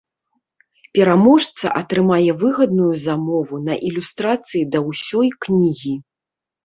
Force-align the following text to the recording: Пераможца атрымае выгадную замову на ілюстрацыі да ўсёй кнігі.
Пераможца 0.95 1.65
атрымае 1.81 2.31
выгадную 2.43 2.89
замову 3.05 3.55
на 3.67 3.73
ілюстрацыі 3.91 4.67
да 4.77 4.85
ўсёй 4.91 5.27
кнігі. 5.45 5.95